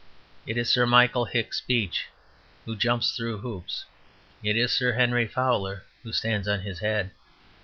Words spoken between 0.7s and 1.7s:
Michael Hicks